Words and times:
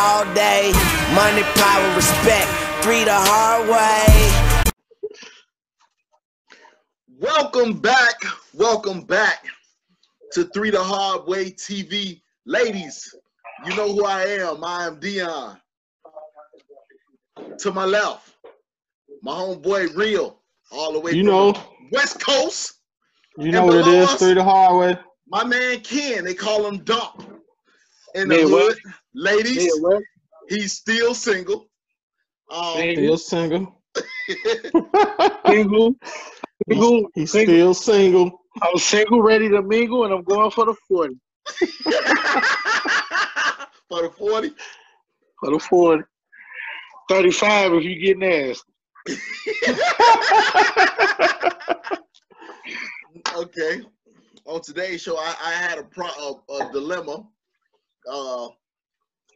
all 0.00 0.24
day. 0.34 0.72
Money, 1.14 1.42
power, 1.60 1.94
respect. 1.94 2.48
Three 2.82 3.04
the 3.04 3.12
hard 3.14 3.68
way. 3.68 4.64
Welcome 7.18 7.74
back. 7.80 8.14
Welcome 8.54 9.02
back 9.02 9.44
to 10.32 10.44
Three 10.54 10.70
the 10.70 10.82
Hard 10.82 11.26
Way 11.26 11.50
TV. 11.50 12.22
Ladies, 12.46 13.14
you 13.66 13.76
know 13.76 13.92
who 13.92 14.06
I 14.06 14.22
am. 14.22 14.64
I 14.64 14.86
am 14.86 14.96
Deion. 15.00 15.58
To 17.58 17.72
my 17.72 17.84
left, 17.84 18.30
my 19.22 19.32
homeboy 19.32 19.94
Real, 19.94 20.40
all 20.72 20.94
the 20.94 21.00
way 21.00 21.12
You 21.12 21.24
from 21.24 21.30
know, 21.32 21.52
the 21.52 21.60
West 21.92 22.24
Coast. 22.24 22.72
you 23.36 23.52
know 23.52 23.66
what 23.66 23.74
it 23.74 23.80
is, 23.80 23.84
below 23.84 24.02
us- 24.04 24.18
through 24.18 24.34
the 24.34 24.44
hard 24.44 24.78
way. 24.80 24.98
My 25.28 25.44
man 25.44 25.80
Ken, 25.80 26.24
they 26.24 26.32
call 26.34 26.66
him 26.66 26.78
Dump. 26.84 27.39
In 28.14 28.28
the 28.28 28.42
hood, 28.42 28.50
what? 28.50 28.76
ladies, 29.14 29.70
he's 30.48 30.72
still 30.72 31.14
single. 31.14 31.68
Um, 32.50 32.74
Still 32.74 33.16
single. 33.16 33.80
Single, 35.46 35.94
single, 36.68 37.08
He's 37.14 37.30
single. 37.30 37.54
still 37.54 37.74
single. 37.74 38.40
I'm 38.60 38.76
single, 38.76 39.22
ready 39.22 39.48
to 39.48 39.62
mingle, 39.62 40.04
and 40.04 40.12
I'm 40.12 40.24
going 40.24 40.50
for 40.50 40.66
the 40.66 40.74
40. 40.88 41.14
for 43.88 44.02
the 44.02 44.10
40. 44.18 44.52
For 45.38 45.50
the 45.50 45.58
40. 45.60 46.02
35 47.08 47.74
if 47.74 47.84
you 47.84 47.98
get 47.98 48.18
nasty. 48.18 48.72
okay. 53.36 53.82
On 54.46 54.60
today's 54.60 55.02
show, 55.02 55.16
I, 55.16 55.34
I 55.44 55.52
had 55.52 55.78
a, 55.78 55.84
pro, 55.84 56.06
a, 56.06 56.34
a 56.54 56.72
dilemma 56.72 57.24
uh, 58.08 58.48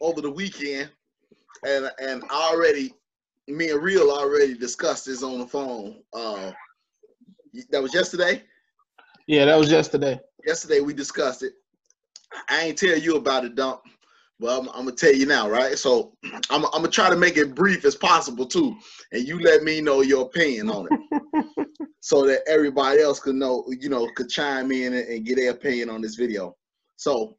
over 0.01 0.21
the 0.21 0.31
weekend, 0.31 0.89
and 1.67 1.91
and 1.99 2.23
I 2.29 2.51
already, 2.53 2.93
me 3.47 3.69
and 3.71 3.81
Real 3.81 4.11
already 4.11 4.55
discussed 4.55 5.05
this 5.05 5.23
on 5.23 5.39
the 5.39 5.47
phone. 5.47 6.01
Uh, 6.13 6.51
that 7.71 7.81
was 7.81 7.93
yesterday. 7.93 8.43
Yeah, 9.27 9.45
that 9.45 9.57
was 9.57 9.71
yesterday. 9.71 10.19
Yesterday 10.45 10.81
we 10.81 10.93
discussed 10.93 11.43
it. 11.43 11.53
I 12.49 12.65
ain't 12.65 12.77
tell 12.77 12.97
you 12.97 13.15
about 13.15 13.45
it, 13.45 13.55
dump, 13.55 13.81
but 14.39 14.59
I'm, 14.59 14.69
I'm 14.69 14.85
gonna 14.85 14.91
tell 14.91 15.13
you 15.13 15.25
now, 15.25 15.49
right? 15.49 15.77
So 15.77 16.15
I'm, 16.49 16.65
I'm 16.65 16.71
gonna 16.71 16.89
try 16.89 17.09
to 17.09 17.15
make 17.15 17.37
it 17.37 17.55
brief 17.55 17.85
as 17.85 17.95
possible 17.95 18.45
too, 18.45 18.75
and 19.11 19.27
you 19.27 19.39
let 19.39 19.63
me 19.63 19.81
know 19.81 20.01
your 20.01 20.25
opinion 20.25 20.69
on 20.69 20.87
it. 20.91 20.99
so 22.05 22.23
that 22.27 22.41
everybody 22.47 23.01
else 23.01 23.19
could 23.19 23.33
know, 23.33 23.65
you 23.79 23.89
know, 23.89 24.07
could 24.15 24.29
chime 24.29 24.71
in 24.71 24.93
and, 24.93 25.07
and 25.07 25.25
get 25.25 25.37
their 25.37 25.49
opinion 25.49 25.89
on 25.89 26.01
this 26.01 26.13
video. 26.13 26.55
So, 26.97 27.35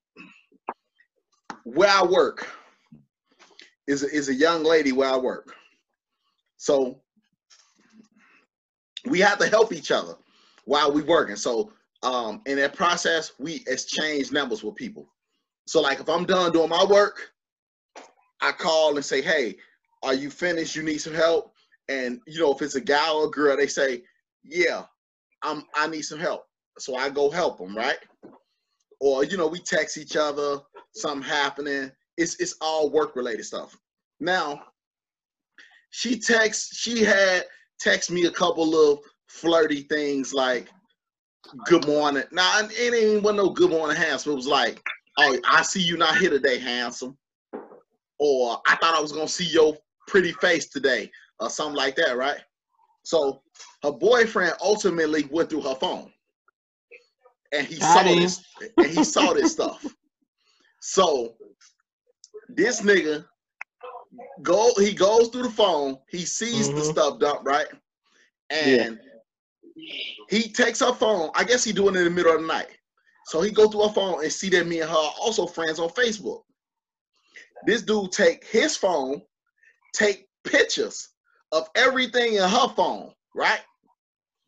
where 1.67 1.91
I 1.91 2.05
work 2.05 2.49
is 3.87 4.03
is 4.03 4.29
a 4.29 4.35
young 4.35 4.63
lady 4.65 4.93
where 4.93 5.11
I 5.11 5.17
work. 5.17 5.55
So, 6.57 7.03
we 9.05 9.21
have 9.21 9.39
to 9.39 9.49
help 9.49 9.73
each 9.73 9.91
other 9.91 10.15
while 10.65 10.91
we 10.93 11.03
working. 11.03 11.37
So, 11.37 11.73
um, 12.03 12.41
in 12.47 12.57
that 12.57 12.75
process, 12.75 13.33
we 13.39 13.65
exchange 13.67 14.33
numbers 14.33 14.63
with 14.65 14.75
people. 14.75 15.09
So, 15.67 15.81
like, 15.81 16.01
if 16.01 16.09
I'm 16.09 16.25
done 16.25 16.53
doing 16.53 16.69
my 16.69 16.85
work, 16.85 17.33
I 18.41 18.53
call 18.53 18.97
and 18.97 19.05
say, 19.05 19.21
"Hey, 19.21 19.57
are 20.03 20.15
you 20.15 20.31
finished? 20.31 20.77
You 20.77 20.83
need 20.83 20.99
some 20.99 21.15
help?" 21.15 21.53
And 21.89 22.21
you 22.27 22.41
know, 22.41 22.53
if 22.53 22.63
it's 22.63 22.75
a 22.75 22.81
guy 22.81 23.13
or 23.13 23.27
a 23.27 23.31
girl, 23.31 23.57
they 23.57 23.67
say, 23.67 24.03
yeah, 24.45 24.85
I'm 25.43 25.65
I 25.75 25.89
need 25.89 26.03
some 26.03 26.19
help. 26.19 26.47
So 26.79 26.95
I 26.97 27.11
go 27.11 27.31
help 27.31 27.59
them, 27.59 27.77
right? 27.77 27.99
Or 29.01 29.25
you 29.25 29.37
know, 29.37 29.47
we 29.47 29.59
text 29.59 29.99
each 29.99 30.17
other, 30.17 30.59
something 30.95 31.29
happening. 31.29 31.91
It's 32.17 32.41
it's 32.41 32.57
all 32.61 32.91
work 32.91 33.15
related 33.17 33.45
stuff. 33.45 33.77
Now, 34.21 34.63
she 35.91 36.19
texts, 36.19 36.77
she 36.77 37.05
had 37.05 37.45
text 37.79 38.11
me 38.11 38.25
a 38.25 38.31
couple 38.31 38.75
of 38.75 39.01
flirty 39.29 39.83
things 39.83 40.33
like 40.33 40.69
good 41.67 41.87
morning. 41.87 42.25
Now 42.33 42.61
it 42.61 42.95
ain't 42.95 42.95
even 42.95 43.37
no 43.37 43.51
good 43.51 43.71
morning 43.71 43.97
handsome. 43.97 44.33
It 44.33 44.37
was 44.37 44.47
like, 44.47 44.83
oh, 45.19 45.39
I 45.49 45.63
see 45.63 45.81
you 45.81 45.97
not 45.97 46.17
here 46.17 46.31
today, 46.31 46.59
handsome. 46.59 47.17
Or 48.19 48.61
I 48.67 48.77
thought 48.77 48.97
I 48.97 49.01
was 49.01 49.13
gonna 49.13 49.29
see 49.29 49.45
your 49.45 49.77
pretty 50.09 50.33
face 50.33 50.69
today, 50.69 51.11
or 51.41 51.51
something 51.51 51.77
like 51.77 51.97
that, 51.97 52.17
right? 52.17 52.41
So 53.03 53.43
her 53.83 53.93
boyfriend 53.93 54.55
ultimately 54.61 55.29
went 55.31 55.51
through 55.51 55.63
her 55.63 55.75
phone 55.75 56.13
and 57.57 57.67
he 57.67 57.79
Got 57.79 57.93
saw 57.93 58.03
him. 58.05 58.19
this 58.19 58.45
and 58.79 58.91
he 58.91 59.03
saw 59.05 59.33
this 59.33 59.53
stuff. 59.53 59.95
So 60.81 61.37
this 62.49 62.83
nigga 62.83 63.27
go 64.43 64.73
he 64.79 64.93
goes 64.93 65.29
through 65.29 65.45
the 65.45 65.51
phone. 65.51 65.99
He 66.09 66.25
sees 66.25 66.69
the 66.69 66.83
Mhm. 66.83 66.93
stuff 66.93 67.19
dump 67.19 67.47
right? 67.47 67.67
And 68.51 69.01
he 70.29 70.49
takes 70.49 70.81
her 70.81 70.93
phone. 70.95 71.31
I 71.35 71.45
guess 71.45 71.65
he 71.65 71.73
doing 71.73 71.95
it 71.95 71.99
in 71.99 72.05
the 72.05 72.11
middle 72.11 72.35
of 72.35 72.41
the 72.41 72.47
night. 72.47 72.79
So 73.27 73.41
he 73.41 73.51
go 73.51 73.69
through 73.69 73.83
her 73.89 73.93
phone 73.93 74.23
and 74.23 74.33
see 74.33 74.49
that 74.51 74.67
me 74.67 74.81
and 74.81 74.91
her 74.91 74.97
are 74.97 75.15
also 75.21 75.47
friends 75.47 75.79
on 75.79 75.89
facebook. 75.91 76.43
This 77.67 77.83
dude 77.83 78.13
take 78.13 78.45
his 78.45 78.77
phone 78.77 79.23
take 79.97 80.29
pictures 80.45 81.09
of 81.53 81.69
everything 81.75 82.35
in 82.35 82.43
her 82.43 82.69
phone, 82.69 83.13
right? 83.35 83.61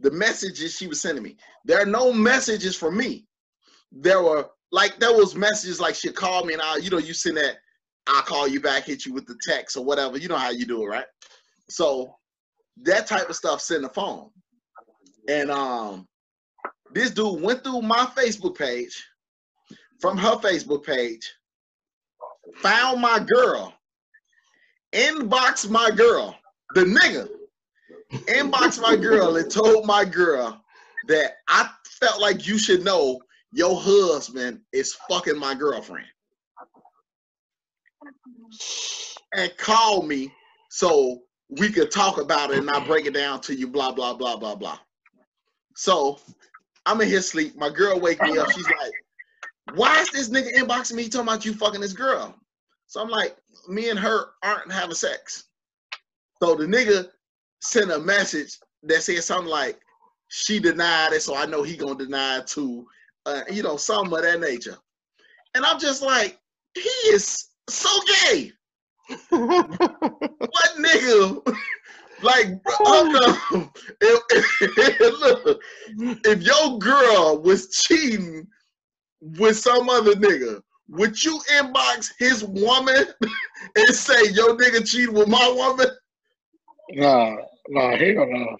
The 0.00 0.10
messages 0.10 0.76
she 0.76 0.86
was 0.86 1.00
sending 1.00 1.24
me. 1.24 1.36
There 1.64 1.80
are 1.80 1.86
no 1.86 2.12
messages 2.12 2.76
for 2.76 2.90
me. 2.90 3.26
There 3.90 4.22
were 4.22 4.48
like 4.70 4.98
there 5.00 5.14
was 5.14 5.34
messages 5.34 5.80
like 5.80 5.94
she 5.94 6.10
called 6.10 6.46
me 6.46 6.52
and 6.52 6.62
I, 6.62 6.76
you 6.76 6.90
know, 6.90 6.98
you 6.98 7.14
send 7.14 7.36
that, 7.38 7.56
I'll 8.06 8.22
call 8.22 8.46
you 8.46 8.60
back, 8.60 8.84
hit 8.84 9.06
you 9.06 9.12
with 9.12 9.26
the 9.26 9.36
text 9.42 9.76
or 9.76 9.84
whatever. 9.84 10.18
You 10.18 10.28
know 10.28 10.36
how 10.36 10.50
you 10.50 10.66
do 10.66 10.82
it, 10.82 10.86
right? 10.86 11.06
So 11.68 12.14
that 12.82 13.06
type 13.06 13.28
of 13.28 13.36
stuff 13.36 13.60
sent 13.60 13.82
the 13.82 13.88
phone. 13.88 14.30
And 15.28 15.50
um 15.50 16.06
this 16.92 17.10
dude 17.10 17.42
went 17.42 17.64
through 17.64 17.82
my 17.82 18.06
Facebook 18.16 18.56
page 18.56 19.04
from 20.00 20.16
her 20.16 20.36
Facebook 20.36 20.84
page, 20.84 21.28
found 22.56 23.00
my 23.00 23.18
girl, 23.18 23.74
inboxed 24.92 25.70
my 25.70 25.90
girl, 25.90 26.36
the 26.74 26.84
nigga, 26.84 27.28
inboxed 28.12 28.80
my 28.80 28.96
girl 28.96 29.36
and 29.36 29.50
told 29.50 29.86
my 29.86 30.04
girl 30.04 30.62
that 31.06 31.36
I 31.48 31.68
felt 31.86 32.20
like 32.20 32.46
you 32.46 32.58
should 32.58 32.84
know 32.84 33.20
your 33.52 33.78
husband 33.80 34.60
is 34.72 34.94
fucking 35.08 35.38
my 35.38 35.54
girlfriend. 35.54 36.06
And 39.34 39.54
call 39.58 40.02
me 40.02 40.32
so 40.70 41.22
we 41.50 41.70
could 41.70 41.90
talk 41.90 42.18
about 42.18 42.50
it 42.50 42.58
and 42.58 42.70
I 42.70 42.84
break 42.86 43.06
it 43.06 43.14
down 43.14 43.40
to 43.42 43.54
you, 43.54 43.68
blah, 43.68 43.92
blah, 43.92 44.14
blah, 44.14 44.36
blah, 44.36 44.54
blah. 44.54 44.78
So 45.76 46.18
I'm 46.86 47.00
in 47.00 47.08
his 47.08 47.28
sleep. 47.28 47.56
My 47.56 47.70
girl 47.70 48.00
wake 48.00 48.22
me 48.22 48.38
up. 48.38 48.50
She's 48.52 48.68
like, 48.68 48.92
why 49.74 50.00
is 50.00 50.10
this 50.10 50.30
nigga 50.30 50.54
inboxing 50.54 50.94
me 50.94 51.08
talking 51.08 51.28
about 51.28 51.44
you 51.44 51.52
fucking 51.52 51.80
this 51.80 51.92
girl? 51.92 52.34
So 52.86 53.00
I'm 53.02 53.08
like, 53.08 53.36
me 53.68 53.90
and 53.90 53.98
her 53.98 54.30
aren't 54.42 54.72
having 54.72 54.94
sex. 54.94 55.44
So 56.42 56.54
the 56.54 56.64
nigga 56.64 57.10
sent 57.60 57.90
a 57.90 57.98
message 57.98 58.58
that 58.84 59.02
said 59.02 59.22
something 59.22 59.48
like, 59.48 59.78
she 60.28 60.58
denied 60.58 61.12
it, 61.12 61.22
so 61.22 61.34
I 61.34 61.46
know 61.46 61.62
he 61.62 61.76
gonna 61.76 61.96
deny 61.96 62.38
it 62.38 62.46
too. 62.46 62.86
Uh, 63.26 63.42
you 63.50 63.62
know, 63.62 63.76
something 63.76 64.14
of 64.14 64.22
that 64.22 64.40
nature. 64.40 64.76
And 65.54 65.64
I'm 65.64 65.78
just 65.78 66.02
like, 66.02 66.38
he 66.74 66.88
is 67.10 67.48
so 67.68 67.90
gay. 68.30 68.52
What 69.30 70.76
nigga? 70.78 71.56
like, 72.22 72.62
bro, 72.62 72.74
I'm 72.86 73.10
if, 74.00 75.00
look, 75.20 75.60
if 76.24 76.42
your 76.42 76.78
girl 76.78 77.40
was 77.42 77.70
cheating 77.70 78.46
with 79.20 79.56
some 79.56 79.88
other 79.88 80.12
nigga, 80.12 80.60
would 80.88 81.22
you 81.22 81.38
inbox 81.58 82.10
his 82.18 82.44
woman 82.44 83.06
and 83.76 83.94
say 83.94 84.30
your 84.32 84.56
nigga 84.56 84.88
cheated 84.88 85.14
with 85.14 85.28
my 85.28 85.52
woman? 85.54 85.88
Nah, 86.90 87.36
nah, 87.68 87.96
hell 87.96 88.26
no. 88.26 88.56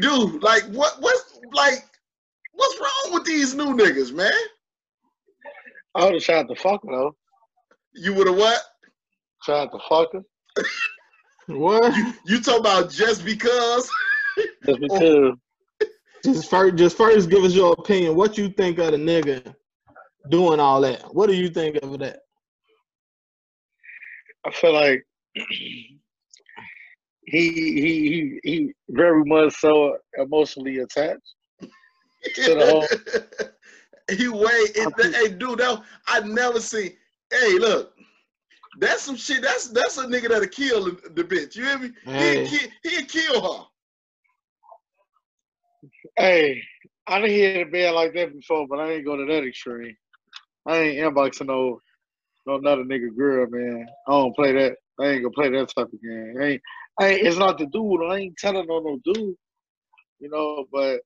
Dude, 0.00 0.42
like 0.42 0.64
what 0.64 1.00
what's 1.00 1.40
like 1.52 1.84
what's 2.52 2.80
wrong 2.80 3.14
with 3.14 3.24
these 3.24 3.54
new 3.54 3.76
niggas, 3.76 4.12
man? 4.12 4.32
I 5.94 6.04
would 6.04 6.14
have 6.14 6.22
tried 6.22 6.48
to 6.48 6.56
fuck 6.56 6.82
her, 6.84 6.90
though. 6.90 7.16
You 7.94 8.14
would 8.14 8.26
have 8.26 8.36
what? 8.36 8.60
Tried 9.44 9.70
to 9.70 9.78
fuck 9.88 10.12
her. 10.12 10.22
what? 11.46 11.94
You 12.26 12.40
talk 12.40 12.60
about 12.60 12.90
just 12.90 13.24
because? 13.24 13.88
Just 14.66 14.80
because. 14.80 15.32
Oh. 16.26 16.32
Just 16.32 16.48
first, 16.48 16.76
just 16.76 16.96
first, 16.96 17.28
give 17.28 17.44
us 17.44 17.52
your 17.52 17.74
opinion. 17.78 18.16
What 18.16 18.38
you 18.38 18.48
think 18.48 18.78
of 18.78 18.92
the 18.92 18.96
nigga 18.96 19.54
doing 20.30 20.58
all 20.58 20.80
that? 20.80 21.14
What 21.14 21.26
do 21.26 21.34
you 21.34 21.50
think 21.50 21.76
of 21.82 21.98
that? 21.98 22.20
I 24.46 24.50
feel 24.50 24.72
like 24.72 25.04
he 27.26 27.50
he 27.52 27.80
he 27.82 28.40
he 28.44 28.72
very 28.90 29.24
much 29.24 29.54
so 29.58 29.96
emotionally 30.18 30.78
attached. 30.78 31.34
To 32.36 32.54
the 32.54 32.66
whole- 32.66 32.86
he 34.16 34.28
way 34.28 34.48
it, 34.74 35.14
hey 35.14 35.28
dude, 35.34 35.58
that, 35.58 35.82
I 36.06 36.20
never 36.20 36.60
see. 36.60 36.96
Hey, 37.30 37.58
look, 37.58 37.92
That's 38.78 39.02
some 39.02 39.16
shit. 39.16 39.42
That's 39.42 39.68
that's 39.68 39.98
a 39.98 40.04
nigga 40.04 40.28
that'll 40.28 40.48
kill 40.48 40.84
the, 40.84 41.24
bitch. 41.24 41.56
You 41.56 41.64
hear 41.64 41.78
me? 41.78 41.90
Hey. 42.04 42.46
Ki- 42.46 42.72
he'd 42.82 43.08
kill 43.08 43.40
her. 43.40 43.64
Hey, 46.16 46.62
I 47.06 47.20
didn't 47.20 47.30
hear 47.36 47.60
a 47.66 47.70
band 47.70 47.94
like 47.94 48.14
that 48.14 48.34
before, 48.34 48.66
but 48.68 48.80
I 48.80 48.92
ain't 48.92 49.04
go 49.04 49.16
to 49.16 49.24
that 49.26 49.44
extreme. 49.46 49.96
I 50.66 50.78
ain't 50.78 50.98
inboxing 50.98 51.46
no 51.46 51.80
no 52.46 52.56
another 52.56 52.84
nigga 52.84 53.14
girl, 53.16 53.46
man. 53.50 53.86
I 54.08 54.10
don't 54.12 54.34
play 54.36 54.52
that. 54.52 54.76
I 55.00 55.06
ain't 55.06 55.22
gonna 55.22 55.34
play 55.34 55.50
that 55.50 55.72
type 55.74 55.92
of 55.92 56.02
game. 56.02 56.36
I 56.40 56.44
ain't, 56.44 56.62
I 56.98 57.08
it's 57.08 57.36
not 57.36 57.58
the 57.58 57.66
dude. 57.66 58.02
I 58.10 58.18
ain't 58.18 58.36
telling 58.36 58.68
on 58.68 58.84
no 58.84 59.12
dude. 59.12 59.34
You 60.20 60.30
know, 60.30 60.64
but 60.72 61.00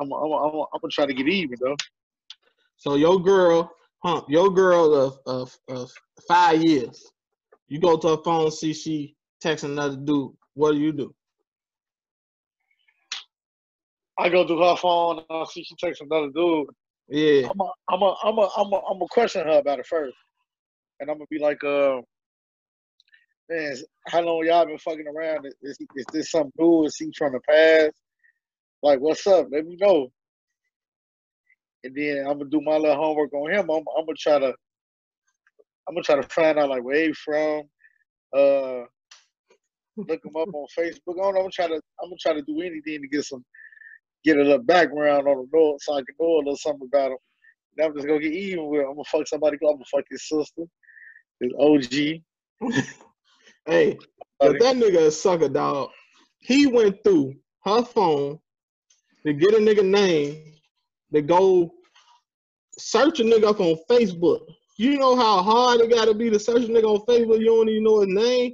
I'm 0.00 0.12
I'm 0.12 0.32
I'm, 0.32 0.54
I'm 0.72 0.80
gonna 0.80 0.90
try 0.90 1.06
to 1.06 1.14
get 1.14 1.28
even 1.28 1.56
though. 1.60 1.76
So 2.76 2.96
your 2.96 3.20
girl, 3.20 3.70
huh? 4.02 4.22
Your 4.28 4.50
girl 4.50 4.94
of 4.94 5.18
of, 5.26 5.58
of 5.68 5.90
five 6.26 6.62
years. 6.62 7.10
You 7.68 7.80
go 7.80 7.96
to 7.96 8.08
her 8.08 8.22
phone, 8.22 8.50
see 8.50 8.74
she 8.74 9.16
texting 9.42 9.70
another 9.70 9.96
dude. 9.96 10.32
What 10.54 10.72
do 10.72 10.78
you 10.78 10.92
do? 10.92 11.14
I 14.18 14.28
go 14.28 14.46
to 14.46 14.58
her 14.60 14.76
phone 14.76 15.18
and 15.18 15.26
I 15.30 15.44
see 15.44 15.64
she 15.64 15.74
takes 15.76 16.00
another 16.00 16.28
dude. 16.34 16.68
Yeah. 17.08 17.48
I'm 17.48 17.60
a, 17.60 17.70
I'm 17.88 18.02
a, 18.02 18.16
I'm 18.24 18.38
a, 18.38 18.48
I'm 18.56 18.72
a, 18.72 18.76
I'm 18.90 19.02
a 19.02 19.06
question 19.10 19.46
her 19.46 19.58
about 19.58 19.78
it 19.78 19.86
first, 19.86 20.16
and 21.00 21.10
I'm 21.10 21.16
gonna 21.16 21.26
be 21.30 21.38
like, 21.38 21.62
uh, 21.64 22.00
man, 23.52 23.76
how 24.08 24.20
long 24.20 24.44
y'all 24.46 24.66
been 24.66 24.78
fucking 24.78 25.06
around? 25.06 25.46
Is, 25.62 25.78
is 25.96 26.06
this 26.12 26.30
something 26.30 26.52
new? 26.58 26.86
Is 26.86 26.96
he 26.96 27.10
trying 27.10 27.32
to 27.32 27.40
pass? 27.40 27.90
Like, 28.82 29.00
what's 29.00 29.26
up? 29.26 29.48
Let 29.50 29.66
me 29.66 29.76
know. 29.80 30.08
And 31.84 31.94
then 31.94 32.18
I'm 32.26 32.38
gonna 32.38 32.50
do 32.50 32.60
my 32.60 32.76
little 32.76 32.96
homework 32.96 33.32
on 33.32 33.50
him. 33.50 33.70
I'm, 33.70 33.84
I'm 33.96 34.06
gonna 34.06 34.16
try 34.16 34.38
to, 34.38 34.54
I'm 35.88 35.94
gonna 35.94 36.02
try 36.02 36.16
to 36.16 36.22
find 36.22 36.58
out 36.58 36.70
like 36.70 36.82
where 36.82 37.08
he 37.08 37.12
from. 37.12 37.62
Uh, 38.34 38.84
look 39.96 40.24
him 40.24 40.36
up 40.36 40.48
on 40.54 40.66
Facebook. 40.78 41.18
I'm 41.22 41.34
gonna 41.34 41.50
try 41.50 41.66
to, 41.66 41.74
I'm 41.74 42.08
gonna 42.08 42.16
try 42.20 42.34
to 42.34 42.42
do 42.42 42.60
anything 42.60 43.02
to 43.02 43.08
get 43.08 43.24
some, 43.24 43.44
get 44.24 44.38
a 44.38 44.42
little 44.42 44.62
background 44.62 45.26
on 45.26 45.40
him, 45.40 45.76
so 45.80 45.94
I 45.94 46.02
can 46.02 46.14
know 46.20 46.36
a 46.36 46.38
little 46.38 46.56
something 46.56 46.88
about 46.92 47.12
him. 47.12 47.18
And 47.76 47.86
I'm 47.86 47.94
just 47.94 48.06
gonna 48.06 48.20
get 48.20 48.32
even 48.32 48.68
with. 48.68 48.82
him. 48.82 48.88
I'm 48.88 48.94
gonna 48.94 49.04
fuck 49.04 49.26
somebody. 49.26 49.56
I'm 49.62 49.74
gonna 49.74 49.84
fuck 49.90 50.04
his 50.08 50.28
sister, 50.28 50.62
his 51.40 51.52
OG. 51.58 52.22
Hey, 53.66 53.98
but 54.40 54.58
that 54.58 54.76
nigga 54.76 55.06
a 55.06 55.10
sucker 55.10 55.48
dog. 55.48 55.90
He 56.40 56.66
went 56.66 57.04
through 57.04 57.34
her 57.64 57.84
phone 57.84 58.38
to 59.24 59.32
get 59.32 59.54
a 59.54 59.58
nigga 59.58 59.84
name 59.84 60.36
to 61.12 61.22
go 61.22 61.72
search 62.78 63.20
a 63.20 63.24
nigga 63.24 63.44
up 63.44 63.60
on 63.60 63.76
Facebook. 63.88 64.40
You 64.76 64.98
know 64.98 65.14
how 65.14 65.42
hard 65.42 65.80
it 65.80 65.90
gotta 65.90 66.14
be 66.14 66.30
to 66.30 66.38
search 66.38 66.64
a 66.64 66.68
nigga 66.68 66.84
on 66.84 67.06
Facebook, 67.06 67.38
you 67.38 67.46
don't 67.46 67.68
even 67.68 67.84
know 67.84 68.00
his 68.00 68.08
name. 68.08 68.52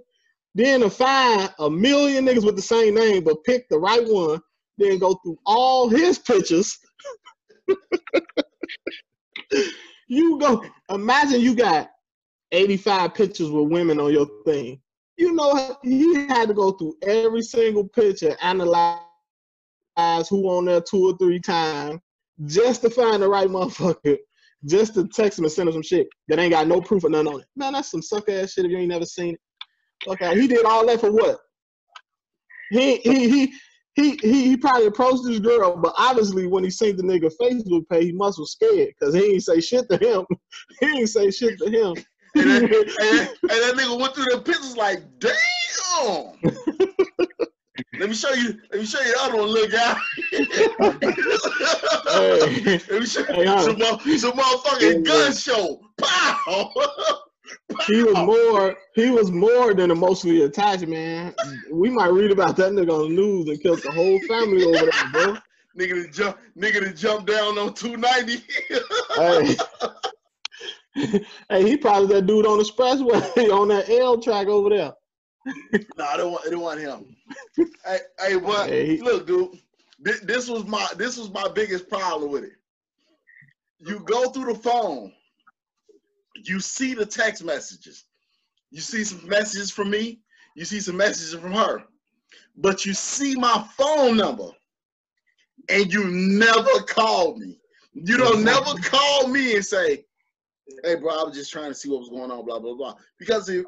Then 0.55 0.81
to 0.81 0.91
find 0.91 1.53
a 1.59 1.71
million 1.71 2.27
niggas 2.27 2.45
with 2.45 2.57
the 2.57 2.63
same 2.63 2.95
name, 2.95 3.25
but 3.25 3.45
pick 3.45 3.69
the 3.69 3.79
right 3.79 4.07
one, 4.07 4.41
then 4.77 4.99
go 4.99 5.15
through 5.23 5.39
all 5.47 5.89
his 5.89 6.19
pictures. 6.19 6.77
you 10.09 10.39
go 10.39 10.65
imagine 10.91 11.41
you 11.41 11.55
got 11.55 11.91
85 12.53 13.15
pictures 13.15 13.51
with 13.51 13.71
women 13.71 14.01
on 14.01 14.13
your 14.13 14.27
thing. 14.45 14.81
You 15.19 15.33
know, 15.33 15.77
he 15.83 16.15
had 16.29 16.47
to 16.47 16.55
go 16.55 16.71
through 16.71 16.95
every 17.03 17.43
single 17.43 17.89
picture, 17.89 18.37
analyze 18.41 19.01
who 20.29 20.49
on 20.49 20.67
there 20.67 20.81
two 20.81 21.11
or 21.11 21.19
three 21.19 21.41
times, 21.41 22.01
just 22.47 22.83
to 22.83 22.91
find 22.91 23.21
the 23.21 23.29
right 23.29 23.49
motherfucker, 23.49 24.17
just 24.65 24.95
to 24.95 25.09
text 25.09 25.41
him 25.41 25.45
and 25.45 25.53
send 25.53 25.69
him 25.69 25.73
some 25.73 25.83
shit 25.83 26.07
that 26.29 26.39
ain't 26.39 26.53
got 26.53 26.69
no 26.69 26.81
proof 26.81 27.03
or 27.03 27.11
nothing 27.11 27.35
on 27.35 27.41
it. 27.41 27.47
Man, 27.57 27.73
that's 27.73 27.91
some 27.91 28.01
suck 28.01 28.29
ass 28.29 28.53
shit 28.53 28.65
if 28.65 28.71
you 28.71 28.79
ain't 28.79 28.91
never 28.91 29.05
seen 29.05 29.35
it. 29.35 29.41
Okay, 30.09 30.41
he 30.41 30.47
did 30.47 30.65
all 30.65 30.87
that 30.87 31.01
for 31.01 31.11
what? 31.11 31.41
He 32.71 32.99
he 32.99 33.29
he 33.29 33.53
he 33.95 34.19
he, 34.23 34.45
he 34.51 34.57
probably 34.57 34.87
approached 34.87 35.25
this 35.25 35.41
girl, 35.41 35.77
but 35.77 35.95
obviously 35.99 36.47
when 36.47 36.63
he 36.63 36.71
seen 36.71 36.97
the 36.97 37.03
nigga 37.03 37.33
Facebook 37.41 37.89
page, 37.89 38.05
he 38.05 38.13
must 38.13 38.39
was 38.39 38.53
scared 38.53 38.91
because 38.97 39.17
he 39.17 39.33
ain't 39.33 39.43
say 39.43 39.61
shit 39.61 39.89
to 39.91 39.97
him. 39.97 40.25
he 40.81 40.87
ain't 40.87 41.09
say 41.09 41.33
shit 41.33 41.59
to 41.59 41.69
him. 41.69 41.97
And 42.39 42.51
that, 42.51 42.63
and, 42.63 42.71
that, 42.71 43.35
and 43.43 43.51
that 43.51 43.75
nigga 43.77 44.01
went 44.01 44.15
through 44.15 44.27
the 44.31 44.41
pictures 44.41 44.77
like, 44.77 45.03
damn. 45.19 45.35
let 47.99 48.09
me 48.09 48.15
show 48.15 48.33
you. 48.33 48.59
Let 48.71 48.81
me 48.81 48.87
show 48.87 49.01
you 49.01 49.13
the 49.13 49.21
other 49.21 49.39
one, 49.39 49.49
little 49.49 49.71
guy. 49.71 49.99
Hey. 52.09 52.81
let 52.91 53.01
me 53.01 53.07
show 53.07 53.25
Hey, 53.25 53.43
you 53.43 53.61
some, 53.61 53.79
some 54.19 54.33
motherfucking 54.33 55.05
gun 55.05 55.35
show. 55.35 55.81
Pow. 55.99 56.73
he 57.87 58.03
was 58.03 58.15
more 58.15 58.77
he 58.95 59.11
was 59.11 59.31
more 59.31 59.75
than 59.75 59.91
emotionally 59.91 60.43
attached, 60.43 60.87
man. 60.87 61.35
We 61.73 61.91
might 61.91 62.13
read 62.13 62.31
about 62.31 62.57
that 62.57 62.73
nigga 62.73 62.93
on 62.93 63.09
the 63.09 63.15
news 63.15 63.49
and 63.49 63.61
killed 63.61 63.83
the 63.83 63.91
whole 63.91 64.21
family 64.29 64.65
over 64.65 64.87
there, 64.87 65.11
bro. 65.13 65.37
nigga 65.79 66.05
to 66.05 66.09
jump. 66.11 66.39
Nigga 66.57 66.81
to 66.81 66.93
jump 66.93 67.27
down 67.27 67.59
on 67.59 67.75
two 67.75 67.97
ninety. 67.97 68.43
Hey. 69.17 69.57
hey, 71.49 71.69
he 71.69 71.77
probably 71.77 72.15
that 72.15 72.27
dude 72.27 72.47
on 72.47 72.59
the 72.59 72.65
expressway 72.65 73.51
on 73.53 73.69
that 73.69 73.89
L 73.89 74.21
track 74.21 74.49
over 74.49 74.71
there. 74.71 74.93
no, 75.97 76.05
I 76.05 76.17
don't 76.17 76.33
want. 76.33 76.47
I 76.47 76.51
don't 76.51 76.61
want 76.61 76.81
him. 76.81 77.17
hey, 77.85 77.99
hey, 78.19 78.39
but 78.39 78.69
Hey, 78.69 78.99
look, 78.99 79.27
dude. 79.27 79.59
This, 80.01 80.21
this 80.21 80.49
was 80.49 80.65
my. 80.65 80.87
This 80.97 81.17
was 81.17 81.31
my 81.31 81.49
biggest 81.49 81.89
problem 81.89 82.31
with 82.31 82.45
it. 82.45 82.53
You 83.79 84.01
go 84.01 84.31
through 84.31 84.53
the 84.53 84.59
phone. 84.59 85.13
You 86.35 86.61
see 86.61 86.95
the 86.95 87.07
text 87.07 87.45
messages. 87.45 88.05
You 88.71 88.81
see 88.81 89.05
some 89.05 89.27
messages 89.29 89.71
from 89.71 89.91
me. 89.91 90.21
You 90.55 90.65
see 90.65 90.81
some 90.81 90.97
messages 90.97 91.35
from 91.35 91.53
her. 91.53 91.85
But 92.57 92.85
you 92.85 92.93
see 92.93 93.37
my 93.37 93.65
phone 93.77 94.17
number, 94.17 94.51
and 95.69 95.93
you 95.93 96.09
never 96.09 96.83
call 96.87 97.37
me. 97.37 97.59
You 97.95 98.17
don't 98.17 98.45
never 98.45 98.75
call 98.83 99.29
me 99.29 99.55
and 99.57 99.65
say, 99.65 100.05
"Hey, 100.85 100.97
bro, 100.97 101.11
I 101.11 101.25
was 101.25 101.37
just 101.37 101.53
trying 101.53 101.71
to 101.71 101.75
see 101.75 101.89
what 101.89 102.01
was 102.01 102.09
going 102.09 102.31
on." 102.31 102.45
Blah 102.45 102.59
blah 102.59 102.75
blah. 102.75 102.95
Because 103.19 103.49
if 103.49 103.65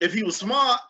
if 0.00 0.12
he 0.12 0.22
was 0.22 0.36
smart, 0.36 0.80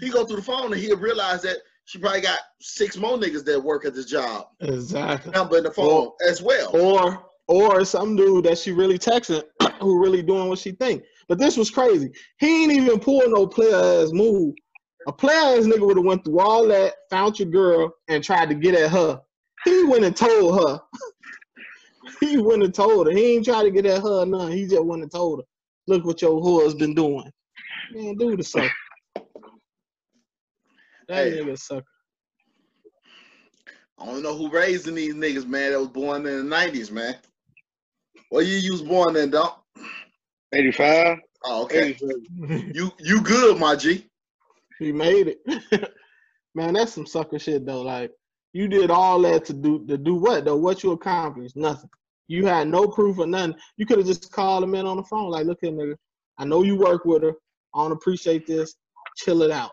he 0.00 0.10
go 0.10 0.24
through 0.24 0.36
the 0.36 0.42
phone 0.42 0.72
and 0.72 0.80
he'll 0.80 0.96
realize 0.96 1.42
that 1.42 1.58
she 1.84 1.98
probably 1.98 2.20
got 2.20 2.38
six 2.60 2.96
more 2.96 3.16
niggas 3.16 3.44
that 3.44 3.60
work 3.60 3.84
at 3.84 3.94
this 3.94 4.06
job 4.06 4.46
Exactly. 4.60 5.32
number 5.32 5.58
in 5.58 5.64
the 5.64 5.70
phone 5.70 6.12
as 6.28 6.40
well. 6.40 6.70
Or 6.76 7.26
or 7.48 7.84
some 7.84 8.14
dude 8.14 8.44
that 8.44 8.58
she 8.58 8.70
really 8.70 8.98
texting 8.98 9.42
who 9.80 10.00
really 10.00 10.22
doing 10.22 10.48
what 10.48 10.60
she 10.60 10.70
think. 10.72 11.02
But 11.26 11.38
this 11.38 11.56
was 11.56 11.68
crazy. 11.68 12.12
He 12.38 12.62
ain't 12.62 12.72
even 12.72 13.00
pull 13.00 13.22
no 13.26 13.46
player 13.46 13.74
ass 14.02 14.12
move. 14.12 14.54
A 15.08 15.12
player 15.12 15.58
ass 15.58 15.64
nigga 15.64 15.84
would 15.84 15.96
have 15.96 16.06
went 16.06 16.24
through 16.24 16.38
all 16.38 16.68
that, 16.68 16.94
found 17.08 17.40
your 17.40 17.48
girl, 17.48 17.92
and 18.08 18.22
tried 18.22 18.50
to 18.50 18.54
get 18.54 18.74
at 18.74 18.90
her. 18.90 19.20
He 19.64 19.84
went 19.84 20.04
and 20.04 20.16
told 20.16 20.60
her. 20.60 20.80
he 22.20 22.38
wouldn't 22.38 22.64
have 22.64 22.72
told 22.72 23.06
her. 23.06 23.12
He 23.12 23.36
ain't 23.36 23.44
try 23.44 23.62
to 23.62 23.70
get 23.70 23.86
at 23.86 24.02
her 24.02 24.22
or 24.22 24.26
nothing. 24.26 24.56
He 24.56 24.66
just 24.66 24.84
wouldn't 24.84 25.04
have 25.04 25.10
told 25.12 25.40
her. 25.40 25.44
Look 25.86 26.04
what 26.04 26.22
your 26.22 26.40
whore's 26.40 26.74
been 26.74 26.94
doing. 26.94 27.30
Man, 27.92 28.16
do 28.16 28.36
the 28.36 28.44
sucker. 28.44 28.70
That 31.08 31.28
Hey. 31.30 31.30
nigga 31.32 31.58
sucker. 31.58 31.84
I 33.98 34.06
don't 34.06 34.22
know 34.22 34.36
who 34.36 34.50
raising 34.50 34.94
these 34.94 35.14
niggas, 35.14 35.46
man. 35.46 35.72
That 35.72 35.80
was 35.80 35.88
born 35.88 36.26
in 36.26 36.36
the 36.38 36.42
nineties, 36.44 36.90
man. 36.90 37.16
What 38.30 38.46
year 38.46 38.58
you 38.58 38.72
was 38.72 38.82
born 38.82 39.16
in, 39.16 39.30
dog? 39.30 39.54
85. 40.54 41.18
Oh, 41.44 41.64
okay. 41.64 41.90
87. 41.90 42.72
You 42.74 42.90
you 43.00 43.20
good, 43.22 43.58
my 43.58 43.76
G. 43.76 44.06
He 44.78 44.92
made 44.92 45.28
it. 45.28 45.92
Man, 46.54 46.74
that's 46.74 46.92
some 46.92 47.06
sucker 47.06 47.38
shit 47.38 47.64
though. 47.64 47.82
Like 47.82 48.12
you 48.52 48.68
did 48.68 48.90
all 48.90 49.20
that 49.22 49.44
to 49.46 49.52
do 49.52 49.86
to 49.86 49.96
do 49.96 50.14
what 50.14 50.44
though? 50.44 50.56
What 50.56 50.82
you 50.82 50.92
accomplished? 50.92 51.56
Nothing. 51.56 51.90
You 52.28 52.46
had 52.46 52.68
no 52.68 52.86
proof 52.86 53.18
or 53.18 53.26
nothing. 53.26 53.56
You 53.76 53.86
could 53.86 53.98
have 53.98 54.06
just 54.06 54.30
called 54.30 54.62
him 54.62 54.74
in 54.76 54.86
on 54.86 54.96
the 54.96 55.02
phone, 55.02 55.30
like, 55.30 55.46
look 55.46 55.58
here, 55.60 55.72
nigga. 55.72 55.96
I 56.38 56.44
know 56.44 56.62
you 56.62 56.76
work 56.76 57.04
with 57.04 57.22
her. 57.22 57.34
I 57.74 57.82
don't 57.82 57.92
appreciate 57.92 58.46
this. 58.46 58.76
Chill 59.16 59.42
it 59.42 59.50
out. 59.50 59.72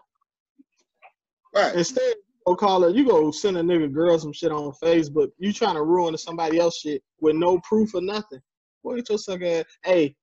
Right. 1.55 1.75
Instead, 1.75 2.01
you 2.01 2.43
go 2.47 2.55
call 2.55 2.81
her, 2.81 2.89
you 2.89 3.05
go 3.05 3.29
send 3.29 3.57
a 3.57 3.61
nigga 3.61 3.93
girl 3.93 4.17
some 4.17 4.33
shit 4.33 4.51
on 4.51 4.71
Facebook. 4.83 5.29
You 5.37 5.53
trying 5.53 5.75
to 5.75 5.83
ruin 5.83 6.17
somebody 6.17 6.57
else 6.59 6.79
shit 6.79 7.03
with 7.19 7.35
no 7.35 7.59
proof 7.59 7.93
or 7.93 8.01
nothing. 8.01 8.39
Boy, 8.83 8.97
get 8.97 9.09
your 9.09 9.17
sucker 9.19 9.45
ass. 9.45 9.65
Hey, 9.83 10.15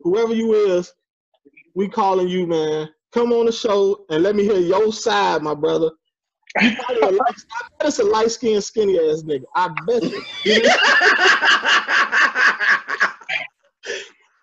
whoever 0.00 0.32
you 0.32 0.54
is, 0.54 0.92
we 1.74 1.88
calling 1.88 2.28
you, 2.28 2.46
man. 2.46 2.88
Come 3.12 3.32
on 3.32 3.46
the 3.46 3.52
show 3.52 4.04
and 4.10 4.22
let 4.22 4.36
me 4.36 4.44
hear 4.44 4.58
your 4.58 4.92
side, 4.92 5.42
my 5.42 5.54
brother. 5.54 5.90
You 6.60 6.74
probably 6.76 7.02
a 7.02 7.10
light, 7.12 7.34
I 7.52 7.68
bet 7.78 7.88
it's 7.88 7.98
a 8.00 8.04
light 8.04 8.30
skinned, 8.30 8.64
skinny 8.64 8.98
ass 8.98 9.22
nigga. 9.22 9.44
I 9.54 9.68
bet 9.86 10.02
you. 10.44 10.62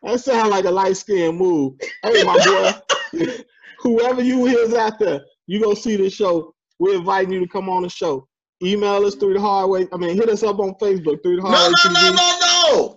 That 0.03 0.19
sound 0.21 0.51
like 0.51 0.63
a 0.63 0.71
light 0.71 0.95
skinned 0.95 1.37
move. 1.37 1.73
Hey, 2.01 2.23
my 2.23 2.37
boy, 2.45 3.19
whoever 3.79 4.21
you 4.21 4.45
is 4.45 4.73
out 4.73 4.99
there, 4.99 5.21
you 5.47 5.59
go 5.61 5.73
see 5.73 5.97
this 5.97 6.13
show. 6.13 6.53
We're 6.79 6.95
inviting 6.95 7.33
you 7.33 7.41
to 7.41 7.47
come 7.47 7.67
on 7.67 7.83
the 7.83 7.89
show. 7.89 8.25
Email 8.63 9.05
us 9.05 9.15
Three 9.15 9.33
the 9.33 9.41
hard 9.41 9.69
way. 9.69 9.87
I 9.91 9.97
mean, 9.97 10.15
hit 10.15 10.29
us 10.29 10.43
up 10.43 10.59
on 10.59 10.75
Facebook 10.75 11.21
through 11.23 11.37
the 11.37 11.41
no, 11.41 11.49
hard 11.49 11.73
no, 11.83 11.89
way 11.89 11.93
no, 11.93 11.99
TV. 11.99 12.15
no, 12.15 12.37
no. 12.41 12.96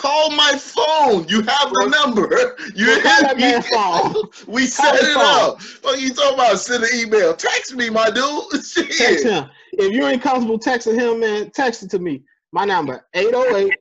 Call 0.00 0.30
my 0.30 0.56
phone. 0.56 1.28
You 1.28 1.42
have 1.42 1.74
the 1.74 1.86
number. 1.86 2.56
You 2.74 2.98
hit 3.00 3.36
me. 3.36 3.60
phone. 3.60 4.14
We 4.46 4.66
set 4.66 4.94
it 4.94 5.12
phone. 5.12 5.24
up. 5.24 5.60
What 5.82 6.00
you 6.00 6.14
talking 6.14 6.34
about? 6.34 6.58
Send 6.58 6.84
an 6.84 6.90
email. 6.94 7.34
Text 7.36 7.74
me, 7.74 7.90
my 7.90 8.08
dude. 8.08 8.44
Text 8.96 9.24
him. 9.24 9.50
If 9.72 9.92
you 9.92 10.06
ain't 10.06 10.22
comfortable 10.22 10.58
texting 10.58 10.98
him, 10.98 11.20
man, 11.20 11.50
text 11.50 11.82
it 11.82 11.90
to 11.90 11.98
me. 11.98 12.22
My 12.50 12.64
number 12.64 13.06
808 13.12 13.74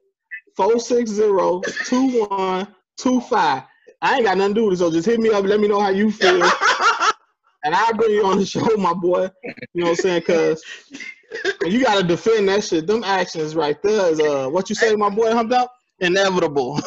460 0.57 1.15
2125. 1.85 3.63
I 4.01 4.15
ain't 4.15 4.25
got 4.25 4.37
nothing 4.37 4.55
to 4.55 4.59
do 4.59 4.65
with 4.65 4.73
it, 4.73 4.77
so 4.79 4.91
just 4.91 5.05
hit 5.05 5.21
me 5.21 5.29
up. 5.29 5.45
Let 5.45 5.61
me 5.61 5.69
know 5.69 5.79
how 5.79 5.89
you 5.89 6.11
feel. 6.11 6.43
and 7.63 7.73
I'll 7.73 7.93
bring 7.93 8.11
you 8.11 8.25
on 8.25 8.39
the 8.39 8.45
show, 8.45 8.75
my 8.75 8.93
boy. 8.93 9.29
You 9.73 9.83
know 9.83 9.85
what 9.85 9.89
I'm 9.91 9.95
saying? 9.95 10.19
Because 10.19 10.61
you 11.65 11.81
got 11.81 12.01
to 12.01 12.03
defend 12.05 12.49
that 12.49 12.65
shit. 12.65 12.87
Them 12.87 13.05
actions 13.05 13.55
right 13.55 13.81
there 13.81 14.11
is, 14.11 14.19
uh, 14.19 14.49
what 14.49 14.67
you 14.69 14.75
say, 14.75 14.95
my 14.95 15.09
boy, 15.09 15.31
humped 15.31 15.53
up? 15.53 15.73
Inevitable. 16.01 16.79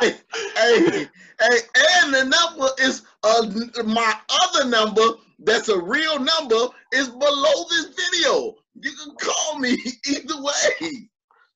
hey, 0.00 0.14
hey, 0.56 1.06
hey, 1.40 1.58
and 2.02 2.14
the 2.14 2.24
number 2.24 2.68
is 2.80 3.02
uh, 3.22 3.46
my 3.84 4.14
other 4.42 4.64
number. 4.68 5.02
That's 5.38 5.68
a 5.68 5.78
real 5.78 6.18
number. 6.18 6.68
Is 6.92 7.08
below 7.08 7.64
this 7.70 7.88
video. 7.94 8.54
You 8.80 8.92
can 8.92 9.14
call 9.20 9.58
me 9.58 9.76
either 10.06 10.42
way. 10.42 11.08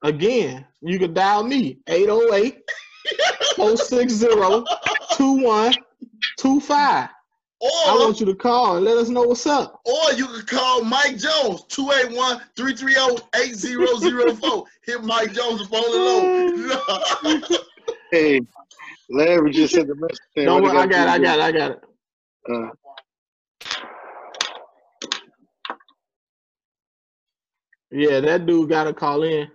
Again, 0.03 0.67
you 0.81 0.99
can 0.99 1.13
dial 1.15 1.45
me 1.45 1.79
808 1.87 2.63
460 3.57 4.27
2125. 5.17 7.09
I 7.63 7.95
want 7.99 8.21
you 8.21 8.27
to 8.27 8.35
call 8.35 8.77
and 8.77 8.85
let 8.85 8.97
us 8.97 9.09
know 9.11 9.23
what's 9.23 9.47
up. 9.47 9.81
or 9.85 10.13
you 10.15 10.27
can 10.27 10.43
call 10.47 10.83
Mike 10.83 11.19
Jones 11.19 11.63
281-330-8004. 11.69 14.65
Hit 14.83 15.05
Mike 15.05 15.33
Jones 15.33 15.67
phone 15.67 15.83
low. 15.91 17.43
Hey, 18.13 18.41
Larry 19.09 19.53
just 19.53 19.73
sent 19.75 19.87
the 19.87 19.95
message. 19.95 20.19
saying 20.35 20.47
Don't 20.47 20.65
worry, 20.65 20.77
I 20.77 20.85
got 20.87 21.07
it, 21.07 21.11
I 21.11 21.19
gotta 21.19 21.23
got 21.23 21.39
it, 21.39 21.43
I 21.43 21.53
got 21.53 21.71
it. 21.71 21.81
Uh, 22.51 22.71
Yeah, 27.93 28.21
that 28.21 28.47
dude 28.47 28.69
got 28.69 28.85
to 28.85 28.95
call 28.95 29.25
in 29.25 29.49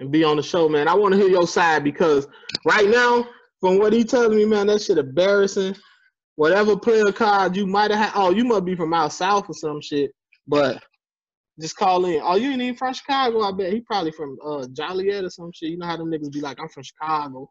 and 0.00 0.10
be 0.10 0.24
on 0.24 0.36
the 0.36 0.42
show, 0.42 0.68
man. 0.68 0.88
I 0.88 0.94
want 0.94 1.14
to 1.14 1.20
hear 1.20 1.28
your 1.28 1.46
side 1.46 1.84
because 1.84 2.26
right 2.64 2.88
now, 2.88 3.24
from 3.60 3.78
what 3.78 3.92
he 3.92 4.04
telling 4.04 4.36
me, 4.36 4.44
man, 4.44 4.68
that 4.68 4.82
shit 4.82 4.98
embarrassing. 4.98 5.76
Whatever 6.36 6.76
player 6.76 7.10
card 7.10 7.56
you 7.56 7.66
might 7.66 7.90
have 7.90 7.98
had, 7.98 8.12
oh, 8.14 8.30
you 8.30 8.44
must 8.44 8.64
be 8.64 8.76
from 8.76 8.94
out 8.94 9.12
south 9.12 9.50
or 9.50 9.54
some 9.54 9.80
shit, 9.80 10.12
but 10.46 10.80
just 11.60 11.76
call 11.76 12.04
in. 12.04 12.20
Oh, 12.22 12.36
you 12.36 12.50
ain't 12.50 12.62
even 12.62 12.76
from 12.76 12.94
Chicago, 12.94 13.40
I 13.40 13.50
bet. 13.50 13.72
He 13.72 13.80
probably 13.80 14.12
from 14.12 14.38
uh, 14.44 14.66
Joliet 14.72 15.24
or 15.24 15.30
some 15.30 15.50
shit. 15.52 15.70
You 15.70 15.78
know 15.78 15.86
how 15.86 15.96
them 15.96 16.10
niggas 16.10 16.32
be 16.32 16.40
like, 16.40 16.60
I'm 16.60 16.68
from 16.68 16.84
Chicago. 16.84 17.50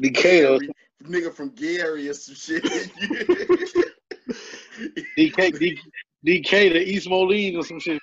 Decatur, 0.00 0.60
Nigga 1.02 1.32
from 1.32 1.48
Gary 1.50 2.08
or 2.08 2.14
some 2.14 2.34
shit. 2.34 2.62
DK, 5.18 5.58
D, 5.58 5.78
DK 6.24 6.72
to 6.72 6.78
East 6.78 7.08
Moline 7.08 7.56
or 7.56 7.64
some 7.64 7.80
shit. 7.80 8.00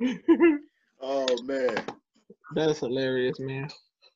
oh 1.02 1.42
man. 1.42 1.76
That's 2.54 2.78
hilarious, 2.78 3.38
man. 3.38 3.68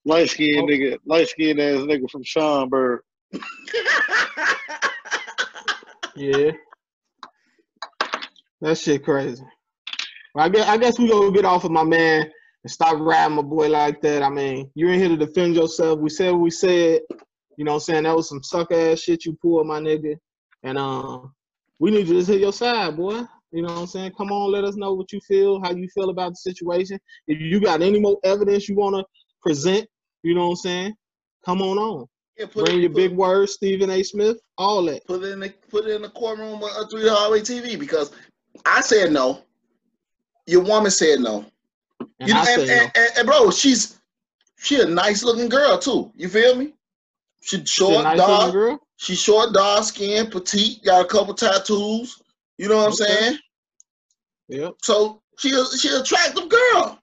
Light 0.06 0.30
skinned 0.30 0.62
Oh. 0.62 0.66
nigga, 0.72 0.98
light 1.04 1.28
skinned 1.28 1.60
ass 1.60 1.80
nigga 1.80 2.08
from 2.08 2.22
Schaumburg. 2.22 3.00
Yeah. 6.14 6.52
That 8.60 8.78
shit 8.78 9.04
crazy. 9.04 9.44
I 10.36 10.48
guess 10.48 10.68
I 10.68 10.76
guess 10.78 10.98
we 10.98 11.08
gonna 11.08 11.32
get 11.32 11.44
off 11.44 11.64
of 11.64 11.70
my 11.72 11.82
man 11.84 12.22
and 12.62 12.70
stop 12.70 12.98
riding 13.00 13.36
my 13.36 13.42
boy 13.42 13.68
like 13.68 14.00
that. 14.02 14.22
I 14.22 14.30
mean, 14.30 14.70
you 14.74 14.88
ain't 14.88 15.00
here 15.00 15.08
to 15.08 15.16
defend 15.16 15.56
yourself. 15.56 15.98
We 15.98 16.08
said 16.08 16.30
what 16.32 16.40
we 16.40 16.50
said. 16.50 17.00
You 17.58 17.64
know 17.64 17.72
what 17.72 17.76
I'm 17.76 17.80
saying? 17.80 18.02
That 18.04 18.14
was 18.16 18.28
some 18.28 18.42
suck 18.42 18.70
ass 18.72 19.00
shit 19.00 19.24
you 19.24 19.36
pulled, 19.42 19.66
my 19.66 19.80
nigga. 19.80 20.16
And 20.62 20.78
um, 20.78 21.34
we 21.78 21.90
need 21.90 22.06
you 22.06 22.14
to 22.14 22.20
just 22.20 22.28
hit 22.30 22.40
your 22.40 22.52
side, 22.52 22.96
boy. 22.96 23.22
You 23.50 23.62
know 23.62 23.72
what 23.74 23.80
I'm 23.80 23.86
saying? 23.86 24.12
Come 24.16 24.30
on, 24.30 24.52
let 24.52 24.64
us 24.64 24.76
know 24.76 24.94
what 24.94 25.12
you 25.12 25.20
feel, 25.26 25.60
how 25.62 25.72
you 25.72 25.88
feel 25.88 26.10
about 26.10 26.30
the 26.32 26.36
situation. 26.36 26.98
If 27.26 27.40
you 27.40 27.60
got 27.60 27.82
any 27.82 27.98
more 27.98 28.18
evidence 28.24 28.68
you 28.68 28.76
wanna 28.76 29.04
present, 29.42 29.86
you 30.26 30.34
know 30.34 30.44
what 30.46 30.50
I'm 30.50 30.56
saying? 30.56 30.94
Come 31.44 31.62
on 31.62 31.78
on. 31.78 32.06
Yeah, 32.36 32.46
Bring 32.52 32.80
your 32.80 32.90
big 32.90 33.12
words, 33.12 33.52
Stephen 33.52 33.88
A. 33.90 34.02
Smith, 34.02 34.36
all 34.58 34.82
that. 34.86 35.06
put 35.06 35.22
it 35.22 35.28
in 35.32 35.40
the 35.40 35.50
put 35.70 35.86
it 35.86 35.94
in 35.94 36.02
the 36.02 36.10
courtroom 36.10 36.62
of 36.62 36.90
Three 36.90 37.08
Highway 37.08 37.40
TV 37.40 37.78
because 37.78 38.12
I 38.66 38.80
said 38.82 39.12
no. 39.12 39.42
Your 40.46 40.62
woman 40.62 40.90
said 40.90 41.20
no. 41.20 41.46
And 42.20 42.28
you 42.28 42.34
know, 42.34 42.40
I 42.40 42.50
and, 42.50 42.60
say 42.60 42.66
no. 42.66 42.72
and, 42.82 42.92
and, 42.94 43.10
and 43.18 43.26
bro, 43.26 43.50
she's 43.50 44.00
she 44.58 44.80
a 44.80 44.84
nice 44.86 45.22
looking 45.22 45.48
girl 45.48 45.78
too. 45.78 46.12
You 46.16 46.28
feel 46.28 46.56
me? 46.56 46.74
She 47.42 47.56
She 47.58 47.62
a 47.62 47.66
short, 47.66 48.04
nice 48.04 48.18
looking 48.18 48.34
dark. 48.36 48.52
girl. 48.52 48.78
She 48.96 49.14
short, 49.14 49.52
dark 49.54 49.84
skin, 49.84 50.30
petite, 50.30 50.82
got 50.84 51.04
a 51.04 51.08
couple 51.08 51.32
tattoos. 51.34 52.20
You 52.58 52.68
know 52.68 52.76
what 52.78 52.86
I'm 52.88 52.92
saying? 52.92 53.38
Yep, 54.48 54.74
So 54.82 55.22
she 55.38 55.50
she 55.78 55.88
attractive 55.88 56.48
girl. 56.48 56.98